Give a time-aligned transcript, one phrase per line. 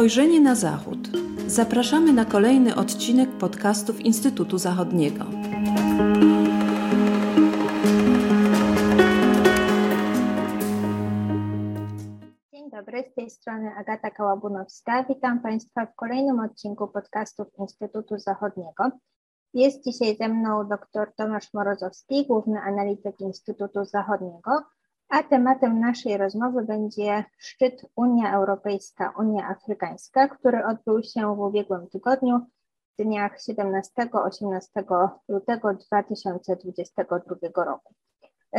[0.00, 0.98] Spojrzenie na Zachód.
[1.46, 5.24] Zapraszamy na kolejny odcinek podcastów Instytutu Zachodniego.
[12.52, 15.04] Dzień dobry, z tej strony Agata Kałabunowska.
[15.08, 18.90] Witam Państwa w kolejnym odcinku podcastów Instytutu Zachodniego.
[19.54, 24.50] Jest dzisiaj ze mną dr Tomasz Morozowski, główny analityk Instytutu Zachodniego,
[25.10, 31.88] a tematem naszej rozmowy będzie szczyt Unia Europejska, Unia Afrykańska, który odbył się w ubiegłym
[31.88, 32.40] tygodniu
[32.98, 37.94] w dniach 17-18 lutego 2022 roku.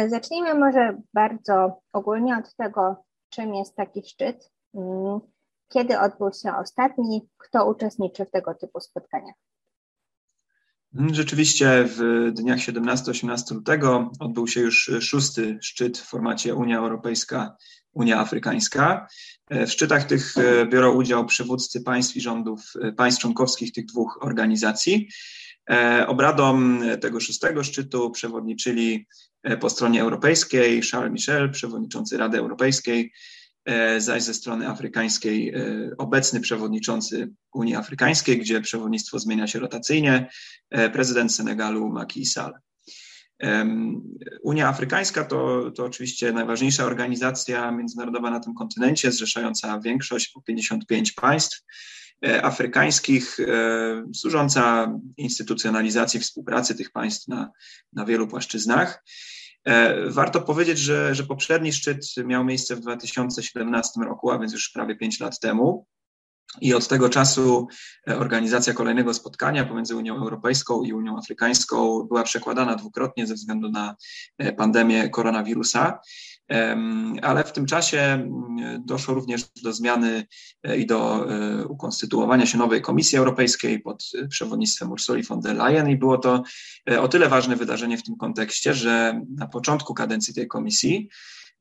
[0.08, 2.96] Zacznijmy może bardzo ogólnie od tego,
[3.30, 5.20] czym jest taki szczyt, mm,
[5.68, 9.36] kiedy odbył się ostatni, kto uczestniczy w tego typu spotkaniach.
[10.96, 17.56] Mm, rzeczywiście w dniach 17-18 lutego odbył się już szósty szczyt w formacie Unia Europejska,
[17.94, 19.08] Unia Afrykańska.
[19.50, 23.86] E, w szczytach tych e, biorą udział przywódcy państw i rządów e, państw członkowskich tych
[23.86, 25.08] dwóch organizacji.
[26.08, 29.08] Obradom tego szóstego szczytu przewodniczyli
[29.60, 33.12] po stronie europejskiej Charles Michel, przewodniczący Rady Europejskiej,
[33.98, 40.30] zaś ze strony afrykańskiej e, obecny przewodniczący Unii Afrykańskiej, gdzie przewodnictwo zmienia się rotacyjnie,
[40.70, 42.54] e, prezydent Senegalu Macky Sall.
[44.44, 51.62] Unia Afrykańska to, to oczywiście najważniejsza organizacja międzynarodowa na tym kontynencie, zrzeszająca większość, 55 państw
[52.42, 53.38] afrykańskich,
[54.14, 57.52] służąca instytucjonalizacji współpracy tych państw na,
[57.94, 59.04] na wielu płaszczyznach.
[59.66, 64.70] E, warto powiedzieć, że, że poprzedni szczyt miał miejsce w 2017 roku, a więc już
[64.70, 65.86] prawie 5 lat temu.
[66.62, 67.68] I od tego czasu
[68.08, 73.70] e, organizacja kolejnego spotkania pomiędzy Unią Europejską i Unią Afrykańską była przekładana dwukrotnie ze względu
[73.70, 73.96] na
[74.38, 76.00] e, pandemię koronawirusa.
[77.22, 80.26] Ale w tym czasie mm, doszło również do zmiany
[80.78, 81.28] i do
[81.70, 85.90] ukonstytuowania się nowej Komisji Europejskiej pod przewodnictwem Ursuli von der Leyen.
[85.90, 86.44] I było to
[87.00, 91.10] o tyle ważne wydarzenie w tym kontekście, że na początku kadencji tej komisji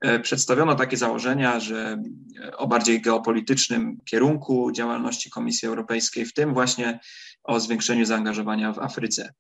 [0.00, 2.02] E, przedstawiono takie założenia, że
[2.44, 7.00] e, o bardziej geopolitycznym kierunku działalności Komisji Europejskiej, w tym właśnie
[7.44, 9.32] o zwiększeniu zaangażowania w Afryce.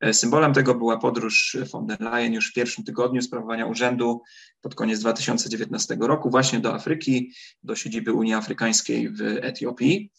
[0.00, 4.22] E, symbolem tego była podróż von der Leyen już w pierwszym tygodniu sprawowania urzędu
[4.60, 7.32] pod koniec 2019 roku właśnie do Afryki,
[7.62, 10.10] do siedziby Unii Afrykańskiej w Etiopii.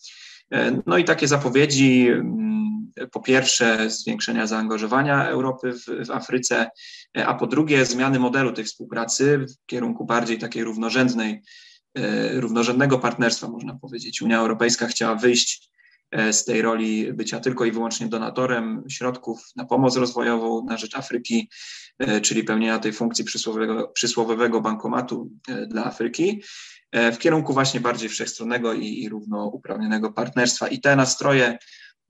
[0.85, 2.59] No i takie zapowiedzi mm,
[3.11, 6.69] po pierwsze zwiększenia zaangażowania Europy w, w, Afryce,
[7.13, 11.41] a po drugie zmiany modelu tej współpracy w kierunku bardziej takiej równorzędnej,
[11.95, 14.21] e, równorzędnego partnerstwa, można powiedzieć.
[14.21, 15.78] Unia Europejska chciała wyjść e,
[16.31, 21.49] z tej roli bycia tylko i wyłącznie donatorem środków na pomoc rozwojową na rzecz Afryki,
[21.99, 25.31] e, czyli pełnienia tej funkcji przysłowiowego, przysłowiowego bankomatu
[25.67, 26.43] dla Afryki,
[27.13, 30.67] w kierunku właśnie bardziej wszechstronnego i, i równouprawnionego partnerstwa.
[30.67, 31.57] I te nastroje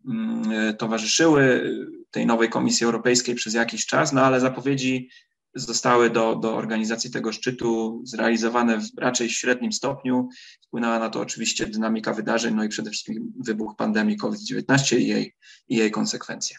[0.06, 1.72] Mm, towarzyszyły
[2.12, 5.10] tej nowej Komisji Europejskiej przez jakiś czas, no ale zapowiedzi
[5.56, 10.30] zostały do, do organizacji tego szczytu zrealizowane w raczej średnim stopniu.
[10.68, 15.34] Wpłynęła na to oczywiście dynamika wydarzeń, no i przede wszystkim wybuch pandemii COVID-19 i jej,
[15.68, 16.58] i jej konsekwencje.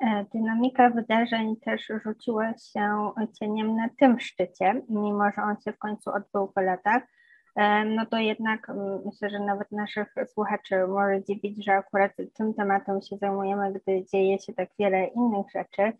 [0.00, 5.78] E, dynamika wydarzeń też rzuciła się cieniem na tym szczycie, mimo że on się w
[5.78, 7.02] końcu odbył po latach
[7.86, 8.72] no to jednak
[9.04, 14.38] myślę, że nawet naszych słuchaczy może dziwić, że akurat tym tematem się zajmujemy, gdy dzieje
[14.38, 15.92] się tak wiele innych rzeczy.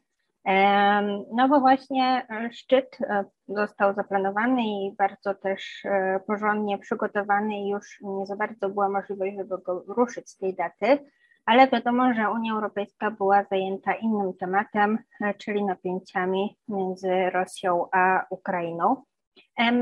[1.32, 7.98] No bo właśnie e, szczyt e, został zaplanowany i bardzo też e, porządnie przygotowany już
[8.02, 10.98] nie za bardzo była możliwość, żeby go ruszyć z tej daty,
[11.46, 14.98] ale wiadomo, że Unia Europejska była zajęta innym tematem,
[15.38, 19.02] czyli napięciami między Rosją a Ukrainą.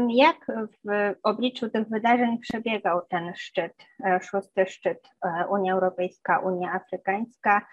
[0.09, 0.37] Jak
[0.85, 3.73] w obliczu tych wydarzeń przebiegał ten szczyt,
[4.21, 5.09] szósty szczyt
[5.51, 7.67] Unia Europejska, Unia Afrykańska?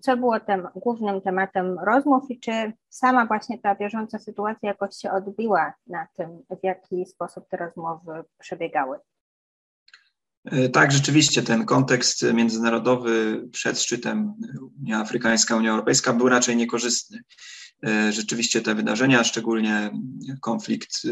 [0.00, 5.10] Co było tym głównym tematem rozmów i czy sama właśnie ta bieżąca sytuacja jakoś się
[5.10, 8.98] odbiła na tym, w jaki sposób te rozmowy przebiegały?
[10.44, 14.34] E, tak, rzeczywiście ten kontekst międzynarodowy przed szczytem
[14.80, 17.20] Unia Afrykańska, Unia Europejska był raczej niekorzystny.
[17.86, 19.90] E, rzeczywiście te wydarzenia, szczególnie
[20.40, 21.08] konflikt e,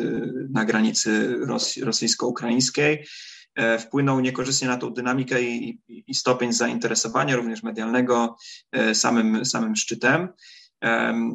[0.51, 1.37] na granicy
[1.83, 3.07] rosyjsko-ukraińskiej,
[3.79, 8.37] wpłynął niekorzystnie na tą dynamikę i, i, stopień zainteresowania, również medialnego,
[8.95, 10.29] samym, samym szczytem.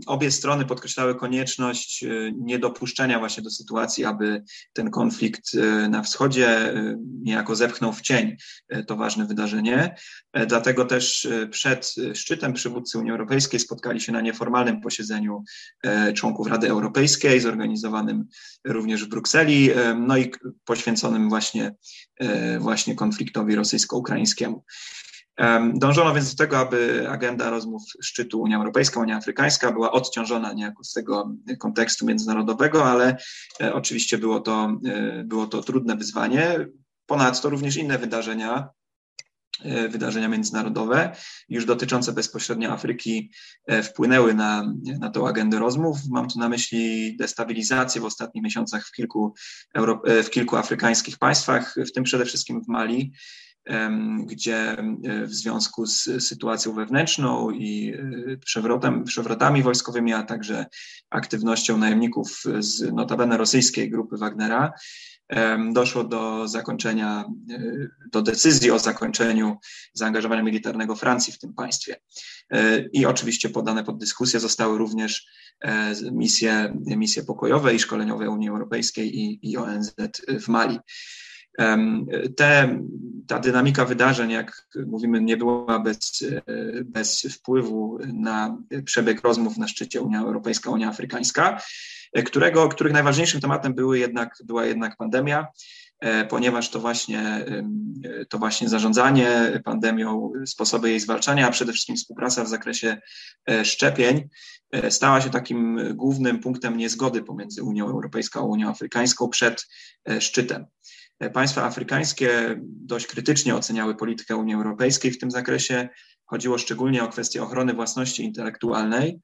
[0.07, 2.07] Obie strony podkreślały konieczność e,
[2.37, 4.43] niedopuszczenia właśnie do sytuacji, aby
[4.73, 8.35] ten konflikt e, na wschodzie e, niejako zepchnął w cień
[8.87, 9.95] to ważne wydarzenie.
[10.47, 15.43] Dlatego też przed szczytem przywódcy Unii Europejskiej spotkali się na nieformalnym posiedzeniu
[16.15, 18.27] członków Rady Europejskiej, zorganizowanym
[18.65, 19.69] również w Brukseli,
[19.99, 20.31] no i
[20.65, 21.75] poświęconym właśnie,
[22.59, 24.63] właśnie konfliktowi rosyjsko-ukraińskiemu.
[25.73, 30.83] Dążono więc do tego, aby agenda rozmów szczytu Unia Europejska, Unia Afrykańska była odciążona niejako
[30.83, 33.17] z tego kontekstu międzynarodowego, ale
[33.61, 36.67] e, oczywiście było to, e, było to trudne wyzwanie.
[37.05, 38.69] Ponadto również inne wydarzenia,
[39.63, 41.15] e, wydarzenia międzynarodowe,
[41.49, 43.31] już dotyczące bezpośrednio Afryki,
[43.83, 45.97] wpłynęły na, na tą agendę rozmów.
[46.09, 49.33] Mam tu na myśli destabilizację w ostatnich miesiącach w kilku,
[50.23, 53.13] w kilku afrykańskich państwach, w tym przede wszystkim w Mali
[54.25, 54.77] gdzie
[55.23, 60.65] w związku z sytuacją wewnętrzną i e, przewrotem, przewrotami wojskowymi, a także
[61.09, 64.73] aktywnością najemników z notabene rosyjskiej grupy Wagnera,
[65.73, 69.57] doszło do zakończenia, e, do decyzji o zakończeniu
[69.93, 71.95] zaangażowania militarnego Francji w tym państwie.
[72.49, 75.27] E, I oczywiście podane pod dyskusję zostały również
[76.11, 79.95] misje, misje pokojowe i szkoleniowe Unii Europejskiej i, i ONZ
[80.41, 80.79] w Mali.
[82.37, 82.79] Te,
[83.27, 86.25] ta dynamika wydarzeń, jak mówimy, nie była bez,
[86.85, 91.61] bez wpływu na przebieg rozmów na szczycie Unia Europejska, Unia Afrykańska,
[92.23, 95.47] którego, których najważniejszym tematem były jednak, była jednak pandemia,
[95.99, 97.45] e, ponieważ to właśnie,
[98.29, 102.97] to właśnie zarządzanie pandemią, sposoby jej zwalczania, a przede wszystkim współpraca w zakresie
[103.49, 104.29] e, szczepień
[104.71, 109.67] e, stała się takim głównym punktem niezgody pomiędzy Unią Europejską a Unią Afrykańską przed
[110.19, 110.65] szczytem.
[111.33, 115.89] Państwa afrykańskie dość krytycznie oceniały politykę Unii Europejskiej w tym zakresie.
[116.25, 119.19] Chodziło szczególnie o kwestię ochrony własności intelektualnej,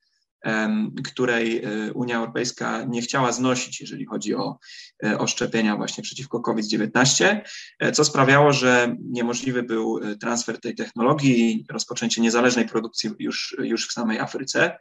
[1.05, 4.57] której e, Unia Europejska nie chciała znosić, jeżeli chodzi o,
[5.05, 7.41] e, o szczepienia właśnie przeciwko COVID-19,
[7.79, 13.87] e, co sprawiało, że niemożliwy był transfer tej technologii i rozpoczęcie niezależnej produkcji już, już
[13.87, 14.77] w samej Afryce.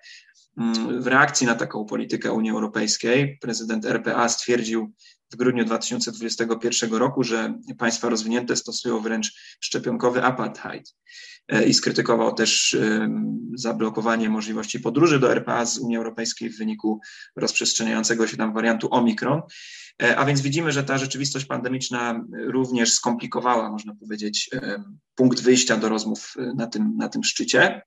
[0.58, 4.92] Mm, w reakcji na taką politykę Unii Europejskiej prezydent RPA stwierdził
[5.32, 10.94] w grudniu 2021 roku, że państwa rozwinięte stosują wręcz szczepionkowy apartheid
[11.39, 12.76] e, i skrytykował też
[13.54, 17.00] zablokowanie możliwości podróży do RPA z Unii Europejskiej w wyniku
[17.36, 19.42] rozprzestrzeniającego się tam wariantu Omikron.
[20.02, 24.50] E, a więc widzimy, że ta rzeczywistość pandemiczna również skomplikowała, można powiedzieć,
[25.14, 27.82] punkt wyjścia do rozmów e, na tym, na tym szczycie.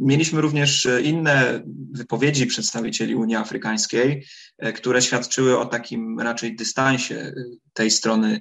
[0.00, 1.62] Mieliśmy również e, inne
[1.92, 4.26] wypowiedzi przedstawicieli Unii Afrykańskiej,
[4.58, 7.34] e, które świadczyły o takim raczej dystansie e,
[7.72, 8.40] tej strony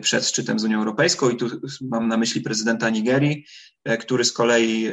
[0.00, 1.30] przed szczytem z Unią Europejską.
[1.30, 3.44] I tu mam na myśli prezydenta Nigerii,
[4.00, 4.88] który z kolei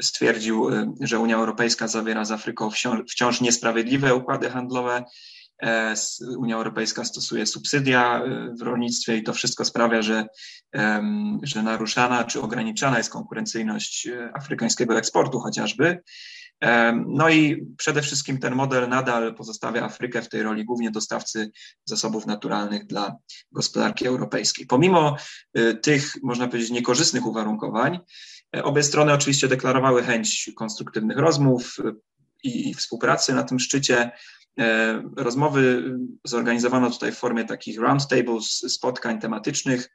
[0.00, 0.66] stwierdził,
[1.00, 2.70] że Unia Europejska zawiera z Afryką
[3.08, 5.04] wciąż niesprawiedliwe układy handlowe
[6.38, 10.26] Unia Europejska stosuje subsydia e, w rolnictwie i to wszystko sprawia, że,
[11.42, 16.02] że naruszana czy ograniczana jest konkurencyjność e, afrykańskiego eksportu chociażby.
[17.06, 21.50] No i przede wszystkim ten model nadal pozostawia Afrykę w tej roli głównie dostawcy
[21.84, 23.16] zasobów naturalnych dla
[23.52, 24.66] gospodarki europejskiej.
[24.66, 25.16] Pomimo
[25.82, 27.98] tych, można powiedzieć, niekorzystnych uwarunkowań,
[28.62, 31.76] obie strony oczywiście deklarowały chęć konstruktywnych rozmów
[32.42, 34.10] i współpracy na tym szczycie.
[34.60, 35.94] E, rozmowy
[36.24, 39.90] zorganizowano tutaj w formie takich roundtables, spotkań tematycznych,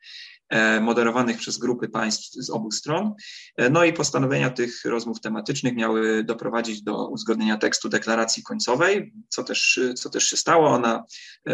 [0.50, 3.14] e, moderowanych przez grupy państw z obu stron.
[3.58, 9.44] E, no i postanowienia tych rozmów tematycznych miały doprowadzić do uzgodnienia tekstu deklaracji końcowej, co
[9.44, 10.70] też, co też się stało.
[10.70, 11.04] Ona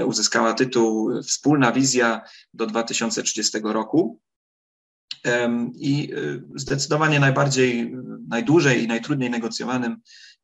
[0.05, 2.21] uzyskała tytuł Wspólna wizja
[2.53, 4.19] do 2030 roku.
[5.75, 6.09] I
[6.55, 7.95] zdecydowanie najbardziej,
[8.27, 9.97] najdłużej i najtrudniej negocjowanym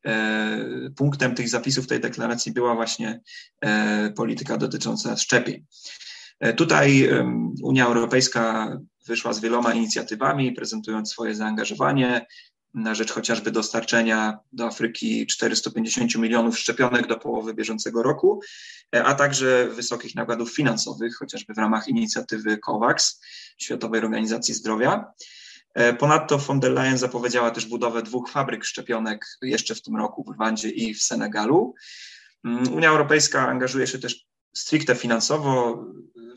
[0.05, 3.21] E, punktem tych zapisów tej deklaracji była właśnie
[3.61, 5.65] e, polityka dotycząca szczepień.
[6.39, 7.09] E, tutaj
[7.63, 12.25] Unia Europejska wyszła z wieloma inicjatywami, prezentując swoje zaangażowanie
[12.73, 18.41] na rzecz chociażby dostarczenia do Afryki 450 milionów szczepionek do połowy bieżącego roku,
[18.91, 23.21] a także wysokich nakładów finansowych, chociażby w ramach inicjatywy COVAX,
[23.57, 25.13] Światowej Organizacji Zdrowia.
[25.73, 30.23] E, ponadto von der Leyen zapowiedziała też budowę dwóch fabryk szczepionek jeszcze w tym roku
[30.23, 31.75] w Rwandzie i w Senegalu.
[32.45, 35.85] Mm, Unia Europejska angażuje się też stricte finansowo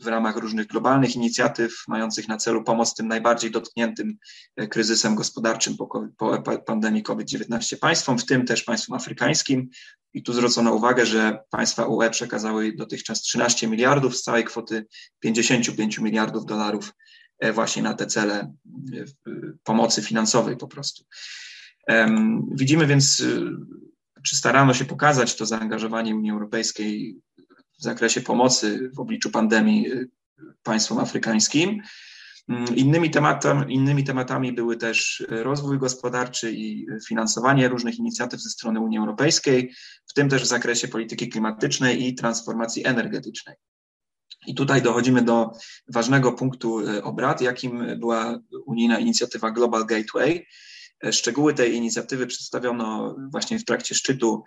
[0.01, 4.17] w ramach różnych globalnych inicjatyw mających na celu pomoc tym najbardziej dotkniętym
[4.55, 9.69] e, kryzysem gospodarczym po, po pandemii COVID-19 państwom, w tym też państwom afrykańskim.
[10.13, 14.85] I tu zwrócono uwagę, że państwa UE przekazały dotychczas 13 miliardów z całej kwoty
[15.19, 16.93] 55 miliardów dolarów
[17.43, 18.53] E, właśnie na te cele e,
[19.63, 21.03] pomocy finansowej po prostu.
[22.51, 23.23] Widzimy więc,
[24.25, 27.17] czy starano się pokazać to zaangażowanie Unii Europejskiej
[27.83, 29.87] w zakresie pomocy w obliczu pandemii
[30.63, 31.81] państwom afrykańskim.
[32.49, 38.79] Mm, innymi, tematami, innymi tematami były też rozwój gospodarczy i finansowanie różnych inicjatyw ze strony
[38.79, 39.73] Unii Europejskiej,
[40.07, 43.55] w tym też w zakresie polityki klimatycznej i transformacji energetycznej.
[44.47, 45.51] I tutaj dochodzimy do
[45.93, 50.45] ważnego punktu obrad, jakim była unijna inicjatywa Global Gateway.
[51.05, 54.43] E, szczegóły tej inicjatywy przedstawiono właśnie w trakcie szczytu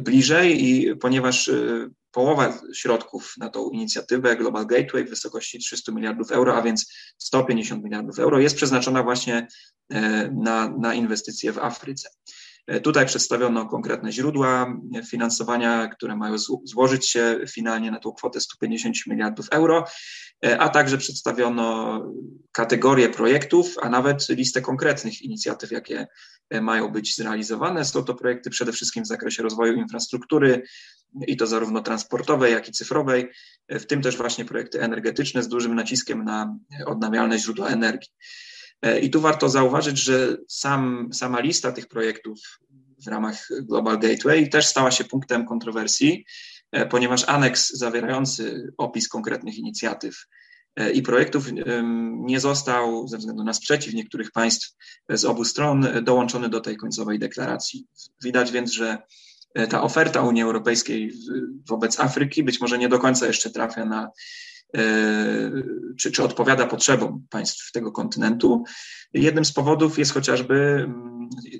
[0.00, 6.32] bliżej i ponieważ e, połowa środków na tą inicjatywę Global Gateway w wysokości 300 miliardów
[6.32, 9.48] euro, a więc 150 miliardów euro jest przeznaczona właśnie
[9.90, 12.08] e, na, na inwestycje w Afryce.
[12.82, 19.46] Tutaj przedstawiono konkretne źródła finansowania, które mają złożyć się finalnie na tą kwotę 150 miliardów
[19.50, 19.84] euro,
[20.58, 22.02] a także przedstawiono
[22.52, 26.06] kategorie projektów, a nawet listę konkretnych inicjatyw, jakie
[26.60, 27.84] mają być zrealizowane.
[27.84, 30.62] Są to projekty przede wszystkim w zakresie rozwoju infrastruktury
[31.26, 33.28] i to zarówno transportowej, jak i cyfrowej,
[33.68, 36.56] w tym też właśnie projekty energetyczne z dużym naciskiem na
[36.86, 38.10] odnawialne źródła energii.
[39.02, 42.38] I tu warto zauważyć, że sam, sama lista tych projektów
[43.04, 46.24] w ramach Global Gateway też stała się punktem kontrowersji,
[46.90, 50.14] ponieważ aneks zawierający opis konkretnych inicjatyw
[50.78, 51.46] E, i projektów
[52.14, 54.76] nie został ze względu na sprzeciw niektórych państw
[55.08, 57.86] z obu stron dołączony do tej końcowej deklaracji.
[58.24, 58.98] Widać więc, że
[59.54, 61.12] e, ta oferta Unii Europejskiej
[61.68, 64.10] wobec Afryki być może nie do końca jeszcze trafia na, e,
[65.98, 68.64] czy, czy odpowiada potrzebom państw tego kontynentu.
[69.12, 70.88] Jednym z powodów jest chociażby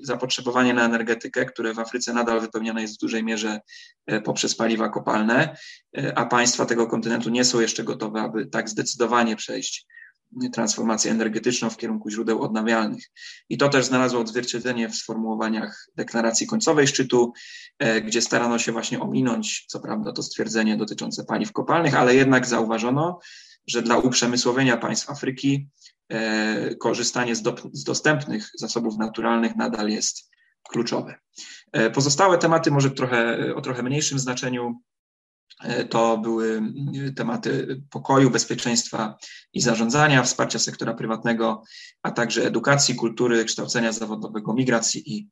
[0.01, 3.59] zapotrzebowanie na energetykę, które w Afryce nadal wypełniane jest w dużej mierze
[4.05, 5.57] e, poprzez paliwa kopalne,
[5.97, 9.85] e, a państwa tego kontynentu nie są jeszcze gotowe, aby tak zdecydowanie przejść
[10.53, 13.11] transformację energetyczną w kierunku źródeł odnawialnych.
[13.49, 17.33] I to też znalazło odzwierciedlenie w sformułowaniach deklaracji końcowej szczytu,
[17.79, 22.45] e, gdzie starano się właśnie ominąć, co prawda, to stwierdzenie dotyczące paliw kopalnych, ale jednak
[22.45, 23.19] zauważono,
[23.67, 25.69] że dla uprzemysłowienia państw Afryki
[26.09, 30.29] E, korzystanie z, do, z dostępnych zasobów naturalnych nadal jest
[30.69, 31.19] kluczowe.
[31.71, 34.81] E, pozostałe tematy, może trochę, o trochę mniejszym znaczeniu,
[35.89, 36.61] to były
[37.15, 39.17] tematy pokoju, bezpieczeństwa
[39.53, 41.63] i zarządzania, wsparcia sektora prywatnego,
[42.03, 45.29] a także edukacji, kultury, kształcenia zawodowego, migracji i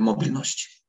[0.00, 0.84] mobilności.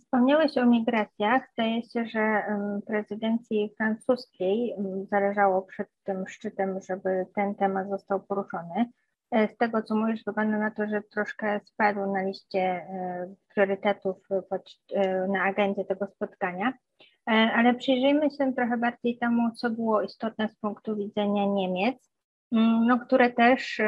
[0.00, 1.42] Wspomniałeś o migracjach.
[1.52, 2.42] Zdaje się, że
[2.86, 4.74] prezydencji francuskiej
[5.10, 8.90] zależało przed tym szczytem, żeby ten temat został poruszony.
[9.34, 14.16] E, z tego, co mówisz, wygląda na to, że troszkę spadł na liście e, priorytetów
[14.94, 16.72] e, na agendzie tego spotkania.
[17.26, 22.14] Ale przyjrzyjmy się trochę bardziej temu, co było istotne z punktu widzenia Niemiec
[22.52, 23.80] Mm, no, które też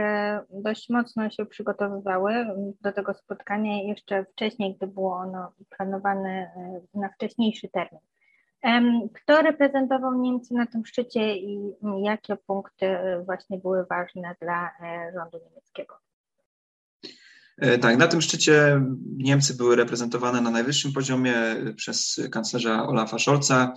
[0.50, 2.46] dość mocno się przygotowywały
[2.80, 6.50] do tego spotkania jeszcze wcześniej, gdy było ono planowane
[6.94, 8.00] na wcześniejszy termin.
[9.14, 14.70] Kto reprezentował Niemcy na tym szczycie i jakie punkty e, właśnie były ważne dla
[15.14, 15.94] rządu niemieckiego?
[17.80, 18.82] Tak, na tym szczycie
[19.16, 21.34] Niemcy były reprezentowane na najwyższym poziomie
[21.76, 23.74] przez kanclerza Olafa Scholza.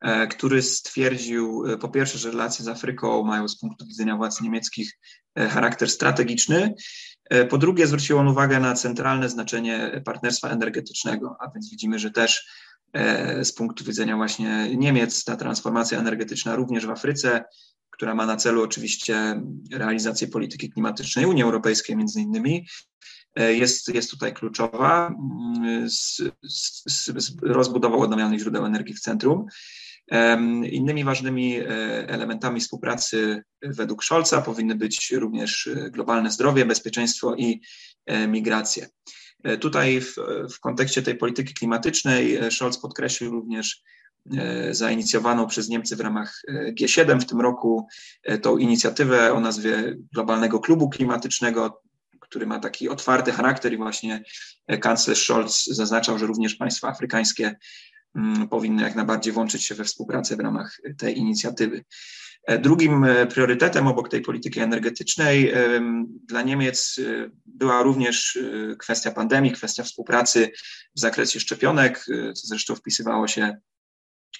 [0.00, 4.40] E, który stwierdził e, po pierwsze, że relacje z Afryką mają z punktu widzenia władz
[4.40, 4.98] niemieckich
[5.34, 6.74] e, charakter strategiczny.
[7.50, 12.48] Po drugie, zwrócił on uwagę na centralne znaczenie partnerstwa energetycznego, a więc widzimy, że też
[13.42, 17.44] z punktu widzenia właśnie Niemiec ta transformacja energetyczna również w Afryce,
[17.90, 19.42] która ma na celu oczywiście
[19.72, 22.66] realizację polityki klimatycznej Unii Europejskiej między innymi,
[23.36, 25.14] jest, jest tutaj kluczowa.
[25.88, 26.16] Z,
[26.48, 26.82] z,
[27.16, 29.46] z rozbudową odnawialnych źródeł energii w centrum.
[30.64, 31.64] Innymi ważnymi e,
[32.08, 37.60] elementami współpracy według Scholza powinny być również e, globalne zdrowie, bezpieczeństwo i
[38.06, 38.88] e, migracje.
[39.60, 40.16] Tutaj w,
[40.54, 43.82] w kontekście tej polityki klimatycznej Scholz podkreślił również
[44.70, 46.42] zainicjowaną przez Niemcy w ramach
[46.80, 47.86] G7 w tym roku
[48.42, 51.82] tą inicjatywę o nazwie Globalnego Klubu Klimatycznego,
[52.20, 54.22] który ma taki otwarty charakter i właśnie
[54.80, 57.56] kanclerz Scholz zaznaczał, że również państwa afrykańskie
[58.18, 61.84] Mm, powinny jak najbardziej włączyć się we współpracę w ramach tej inicjatywy.
[62.48, 65.52] E, drugim e, priorytetem obok tej polityki energetycznej
[66.24, 68.38] dla Niemiec e, była również
[68.78, 70.50] kwestia pandemii, kwestia współpracy
[70.96, 73.56] w zakresie szczepionek, co zresztą wpisywało się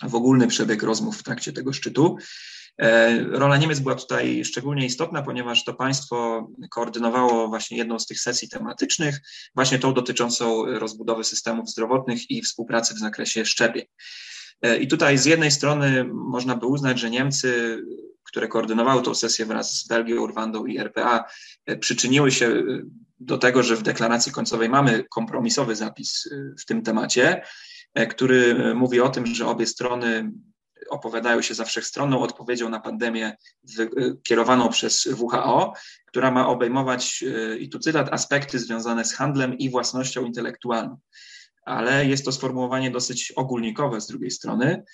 [0.02, 2.16] w ogólny przebieg rozmów w trakcie tego szczytu.
[2.78, 8.20] E, rola Niemiec była tutaj szczególnie istotna, ponieważ to państwo koordynowało właśnie jedną z tych
[8.20, 9.20] sesji tematycznych,
[9.54, 13.84] właśnie tą dotyczącą rozbudowy systemów zdrowotnych i współpracy w zakresie szczepień.
[14.80, 17.82] I tutaj z jednej strony można by uznać, że Niemcy,
[18.28, 21.24] które koordynowały tę sesję wraz z Belgią, Rwandą i RPA,
[21.80, 22.62] przyczyniły się
[23.20, 26.28] do tego, że w deklaracji końcowej mamy kompromisowy zapis
[26.60, 27.42] w tym temacie,
[28.10, 30.32] który mówi o tym, że obie strony
[30.90, 33.36] opowiadają się za wszechstronną odpowiedzią na pandemię
[34.22, 35.72] kierowaną przez WHO,
[36.06, 37.24] która ma obejmować,
[37.58, 40.98] i tu cytat, aspekty związane z handlem i własnością intelektualną.
[41.64, 44.84] Ale jest to sformułowanie dosyć ogólnikowe z drugiej strony.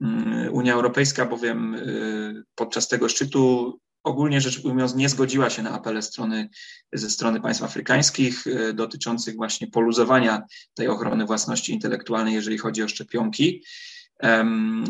[0.00, 5.70] Mm, Unia Europejska bowiem y, podczas tego szczytu ogólnie rzecz ujmując nie zgodziła się na
[5.70, 6.48] apele strony,
[6.92, 10.42] ze strony państw afrykańskich y, dotyczących właśnie poluzowania
[10.74, 13.64] tej ochrony własności intelektualnej, jeżeli chodzi o szczepionki.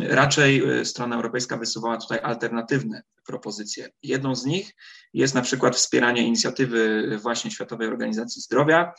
[0.00, 3.88] Raczej y, strona europejska wysuwała tutaj alternatywne propozycje.
[4.02, 4.74] Jedną z nich
[5.14, 8.92] jest na przykład wspieranie inicjatywy właśnie Światowej Organizacji Zdrowia,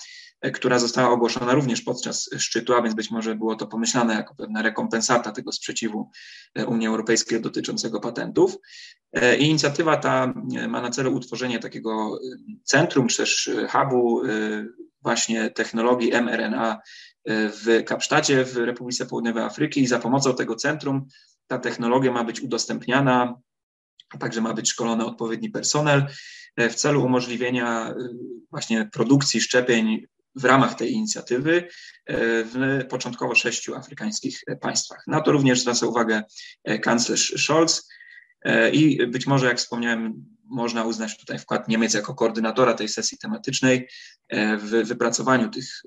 [0.53, 4.61] która została ogłoszona również podczas szczytu, a więc być może było to pomyślane jako pewna
[4.61, 6.09] rekompensata tego sprzeciwu
[6.55, 8.57] e, Unii Europejskiej dotyczącego patentów.
[9.13, 10.33] E, inicjatywa ta
[10.67, 12.19] ma na celu utworzenie takiego
[12.63, 14.21] centrum, czy też hubu
[15.01, 16.81] właśnie technologii mRNA
[17.25, 21.07] w Kapsztacie w Republice Południowej Afryki i za pomocą tego centrum
[21.47, 23.35] ta technologia ma być udostępniana,
[24.19, 26.05] także ma być szkolony odpowiedni personel
[26.57, 27.95] w celu umożliwienia
[28.51, 30.07] właśnie produkcji szczepień
[30.39, 31.67] w ramach tej inicjatywy y,
[32.45, 35.03] w początkowo sześciu afrykańskich państwach.
[35.07, 36.23] Na to również zwraca uwagę
[36.63, 37.89] e, kanclerz Scholz
[38.41, 43.17] e, i być może, jak wspomniałem, można uznać tutaj wkład Niemiec jako koordynatora tej sesji
[43.17, 43.87] tematycznej
[44.29, 45.81] e, w wypracowaniu tych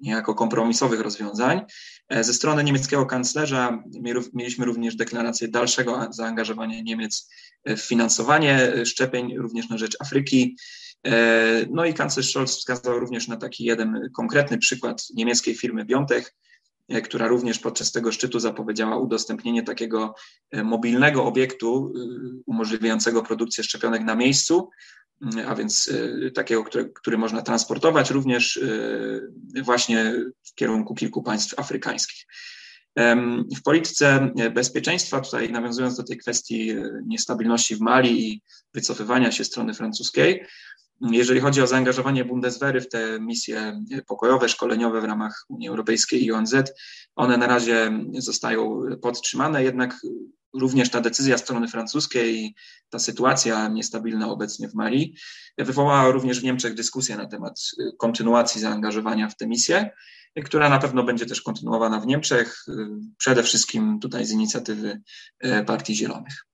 [0.00, 1.60] niejako kompromisowych rozwiązań.
[2.08, 3.82] E, ze strony niemieckiego kanclerza
[4.34, 7.30] mieliśmy również deklarację dalszego zaangażowania Niemiec
[7.66, 10.56] w finansowanie szczepień, również na rzecz Afryki.
[11.06, 16.34] E, no i kanclerz Scholz wskazał również na taki jeden konkretny przykład niemieckiej firmy Biontech,
[16.88, 20.14] e, która również podczas tego szczytu zapowiedziała udostępnienie takiego
[20.64, 21.92] mobilnego obiektu
[22.46, 24.70] umożliwiającego produkcję szczepionek na miejscu,
[25.46, 25.92] a więc
[26.34, 28.60] takiego, który, który można transportować również
[29.62, 32.26] właśnie w kierunku kilku państw afrykańskich.
[33.56, 36.74] W polityce bezpieczeństwa, tutaj nawiązując do tej kwestii
[37.06, 38.42] niestabilności w Mali i
[38.74, 40.46] wycofywania się strony francuskiej,
[41.00, 46.32] jeżeli chodzi o zaangażowanie Bundeswehry w te misje pokojowe, szkoleniowe w ramach Unii Europejskiej i
[46.32, 46.54] ONZ,
[47.16, 50.00] one na razie zostają podtrzymane, jednak
[50.54, 52.54] również ta decyzja strony francuskiej i
[52.90, 55.16] ta sytuacja niestabilna obecnie w Mali
[55.58, 57.60] wywołała również w Niemczech dyskusję na temat
[57.98, 59.90] kontynuacji zaangażowania w tę misję,
[60.44, 62.64] która na pewno będzie też kontynuowana w Niemczech,
[63.18, 65.00] przede wszystkim tutaj z inicjatywy
[65.44, 66.46] y, Partii Zielonych.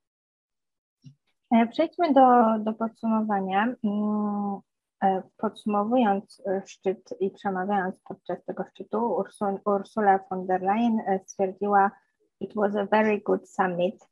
[1.51, 3.75] E, przejdźmy do, do podsumowania.
[3.85, 4.61] Mm,
[5.05, 9.25] e, podsumowując szczyt i przemawiając podczas tego szczytu,
[9.65, 11.91] Ursula von der Leyen e, stwierdziła,
[12.41, 14.09] It was a very good summit.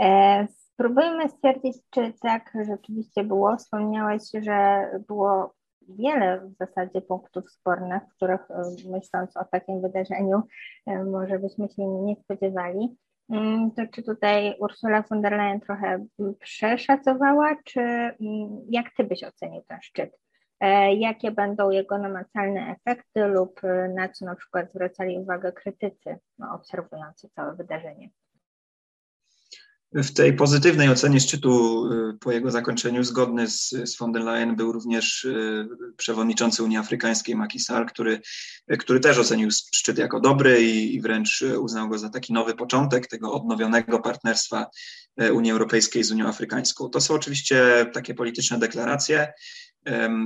[0.00, 3.56] E, spróbujmy stwierdzić, czy tak rzeczywiście było.
[3.56, 5.54] Wspomniałeś, że było
[5.88, 10.42] wiele w zasadzie punktów spornych, których e, myśląc o takim wydarzeniu,
[10.86, 12.96] e, może byśmy się nie spodziewali.
[13.30, 16.06] Mm, to czy tutaj Ursula von der Leyen trochę
[16.40, 18.16] przeszacowała, czy mm,
[18.68, 20.18] jak ty byś ocenił ten szczyt?
[20.60, 26.18] E, jakie będą jego namacalne efekty lub e, na co na przykład zwracali uwagę krytycy
[26.38, 28.10] no, obserwujący całe wydarzenie.
[29.94, 34.56] W tej pozytywnej ocenie szczytu e, po jego zakończeniu zgodny z, z von der Leyen
[34.56, 35.26] był również
[35.96, 38.20] przewodniczący Unii Afrykańskiej Macky Sall, który,
[38.78, 43.06] który też ocenił szczyt jako dobry i, i wręcz uznał go za taki nowy początek
[43.06, 44.66] tego odnowionego partnerstwa
[45.32, 46.88] Unii Europejskiej z Unią Afrykańską.
[46.88, 49.32] To są oczywiście takie polityczne deklaracje,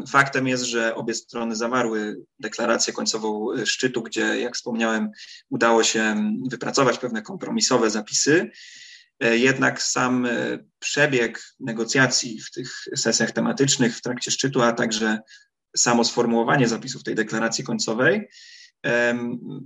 [0.09, 5.11] Faktem jest, że obie strony zawarły deklarację końcową szczytu, gdzie, jak wspomniałem,
[5.51, 8.51] udało się wypracować pewne kompromisowe zapisy.
[9.21, 15.19] E, jednak sam e, przebieg negocjacji w tych sesjach tematycznych w trakcie szczytu, a także
[15.77, 18.29] samo sformułowanie zapisów tej deklaracji końcowej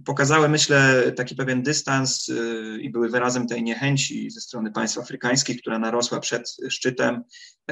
[0.05, 5.61] pokazały, myślę, taki pewien dystans y, i były wyrazem tej niechęci ze strony państw afrykańskich,
[5.61, 7.23] która narosła przed szczytem,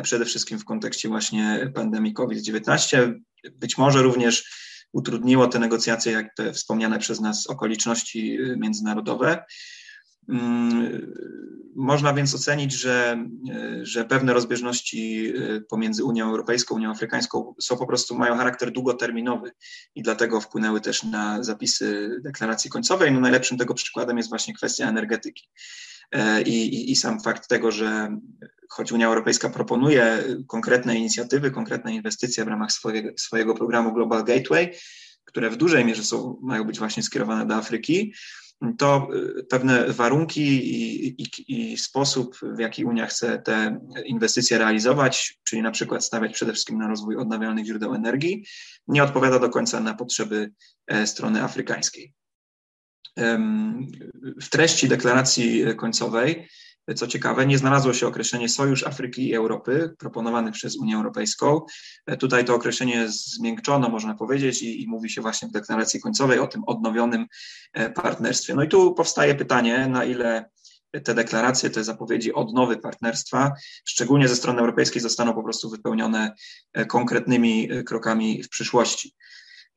[0.02, 3.14] przede wszystkim w kontekście właśnie pandemii COVID-19.
[3.52, 4.44] Być może również
[4.92, 9.44] utrudniło te negocjacje, jak te wspomniane przez nas okoliczności międzynarodowe.
[10.28, 11.12] Mm,
[11.76, 13.26] można więc ocenić, że,
[13.82, 19.50] że pewne rozbieżności y, pomiędzy Unią Europejską Unią Afrykańską są po prostu, mają charakter długoterminowy
[19.94, 23.12] i dlatego wpłynęły też na zapisy deklaracji końcowej.
[23.12, 25.48] No najlepszym tego przykładem jest właśnie kwestia energetyki.
[26.12, 28.18] E, I, i, I sam fakt tego, że
[28.68, 34.72] choć Unia Europejska proponuje konkretne inicjatywy, konkretne inwestycje w ramach swojego, swojego programu Global Gateway,
[35.24, 38.12] które w dużej mierze są, mają być właśnie skierowane do Afryki,
[38.78, 39.08] to
[39.50, 45.70] pewne warunki i, i, i, sposób, w jaki Unia chce te inwestycje realizować, czyli na
[45.70, 48.46] przykład stawiać przede wszystkim na rozwój odnawialnych źródeł energii,
[48.88, 50.52] nie odpowiada do końca na potrzeby
[51.04, 52.14] strony afrykańskiej.
[54.42, 56.48] W treści deklaracji końcowej
[56.94, 61.61] co ciekawe, nie znalazło się określenie Sojusz Afryki i Europy proponowane przez Unię Europejską.
[62.18, 66.46] Tutaj to określenie zmiękczono, można powiedzieć, i, i, mówi się właśnie w deklaracji końcowej o
[66.46, 67.27] tym odnowionym
[67.72, 68.55] e, partnerstwie.
[68.55, 70.51] No i tu powstaje pytanie, na ile
[71.05, 73.53] te deklaracje, te zapowiedzi odnowy partnerstwa,
[73.85, 76.35] szczególnie ze strony europejskiej, zostaną po prostu wypełnione
[76.72, 79.14] e, konkretnymi e, krokami w przyszłości.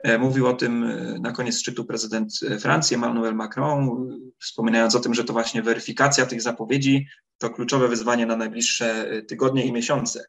[0.04, 4.10] E, mówił o tym e, na koniec szczytu prezydent e, Francji Emmanuel Macron,
[4.40, 7.08] wspominając o tym, że to właśnie weryfikacja tych zapowiedzi
[7.38, 10.26] to kluczowe wyzwanie na najbliższe tygodnie i miesiące.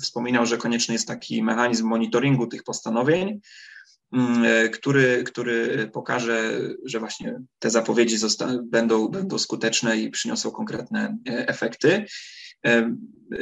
[0.00, 3.40] Wspominał, że konieczny jest taki mechanizm monitoringu tych postanowień,
[4.12, 8.16] mm, który, który pokaże, że właśnie te zapowiedzi
[8.62, 12.04] będą, będą skuteczne i przyniosą konkretne efekty.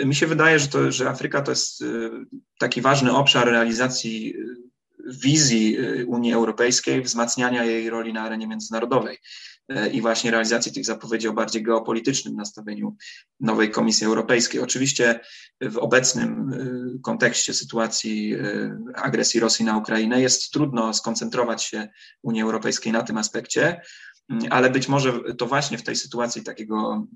[0.05, 1.85] Mi się wydaje, że, to, że Afryka to jest
[2.59, 4.35] taki ważny obszar realizacji
[5.07, 9.19] wizji y, Unii Europejskiej, wzmacniania jej roli na arenie międzynarodowej
[9.73, 12.97] y, i właśnie realizacji tych zapowiedzi o bardziej geopolitycznym nastawieniu
[13.41, 14.61] nowej Komisji Europejskiej.
[14.61, 15.21] Oczywiście
[15.61, 18.35] w obecnym y, kontekście sytuacji
[18.95, 21.89] agresji Rosji na Ukrainę jest trudno skoncentrować się
[22.23, 23.81] Unii Europejskiej na tym aspekcie,
[24.51, 27.07] ale być może to właśnie w tej sytuacji takiego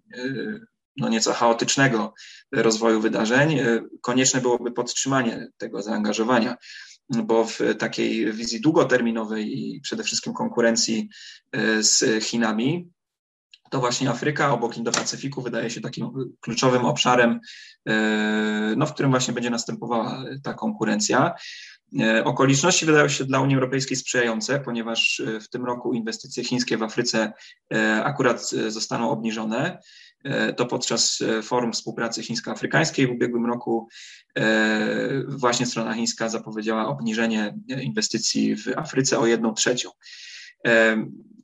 [0.96, 2.14] no nieco chaotycznego
[2.52, 3.58] rozwoju wydarzeń
[4.02, 6.56] konieczne byłoby podtrzymanie tego zaangażowania
[7.10, 11.08] bo w takiej wizji długoterminowej i przede wszystkim konkurencji
[11.52, 12.90] e, z Chinami,
[13.70, 17.40] to właśnie Afryka obok Indo-Pacyfiku wydaje się takim kluczowym obszarem,
[17.88, 21.34] e, no, w którym właśnie będzie następowała ta konkurencja.
[22.00, 26.82] E, okoliczności wydają się dla Unii Europejskiej sprzyjające, ponieważ w tym roku inwestycje chińskie w
[26.82, 27.32] Afryce
[28.04, 29.78] akurat zostaną obniżone.
[30.28, 33.88] E, to podczas e, Forum Współpracy Chińsko-Afrykańskiej w ubiegłym roku
[34.38, 39.90] e, właśnie strona chińska zapowiedziała obniżenie inwestycji w Afryce o jedną trzecią.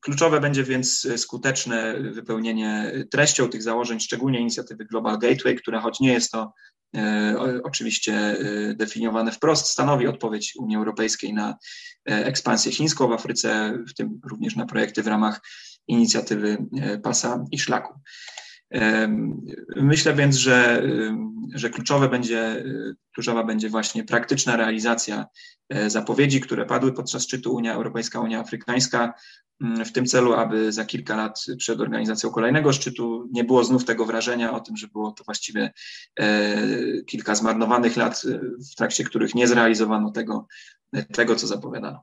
[0.01, 6.13] Kluczowe będzie więc skuteczne wypełnienie treścią tych założeń, szczególnie inicjatywy Global Gateway, która choć nie
[6.13, 6.53] jest to
[7.63, 8.37] oczywiście
[8.75, 11.57] definiowane wprost, stanowi odpowiedź Unii Europejskiej na
[12.05, 15.41] ekspansję chińską w Afryce, w tym również na projekty w ramach
[15.89, 16.67] inicjatywy
[17.03, 18.01] Pasa i Szlaku.
[19.77, 20.83] Myślę więc, że,
[21.55, 22.65] że kluczowe będzie,
[23.15, 25.27] kluczowa będzie właśnie praktyczna realizacja
[25.69, 29.15] e, zapowiedzi, które padły podczas szczytu Unia Europejska, Unia Afrykańska,
[29.61, 34.05] w tym celu, aby za kilka lat przed organizacją kolejnego szczytu nie było znów tego
[34.05, 35.73] wrażenia o tym, że było to właściwie
[36.21, 38.23] e, kilka zmarnowanych lat,
[38.73, 40.47] w trakcie których nie zrealizowano tego,
[41.13, 42.03] tego co zapowiadano.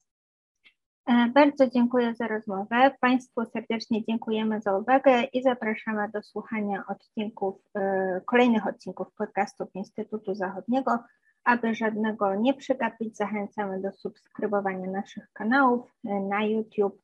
[1.11, 2.91] E, bardzo dziękuję za rozmowę.
[3.01, 10.35] Państwu serdecznie dziękujemy za uwagę i zapraszamy do słuchania odcinków, e, kolejnych odcinków podcastów Instytutu
[10.35, 10.99] Zachodniego.
[11.43, 17.01] Aby żadnego nie przegapić, zachęcamy do subskrybowania naszych kanałów e, na YouTube,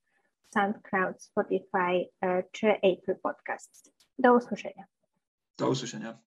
[0.53, 2.09] SoundCloud, Spotify
[2.51, 3.91] czy Apple Podcasts.
[4.19, 4.83] Do usłyszenia.
[5.57, 6.26] Do usłyszenia.